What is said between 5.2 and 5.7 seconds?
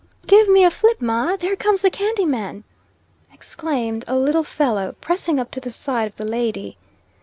up to the